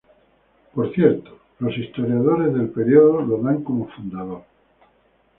[0.73, 4.43] Por cierto, los historiadores del período lo dan como fundador.